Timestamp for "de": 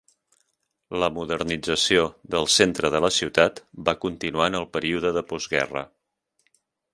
2.95-3.01, 5.19-5.25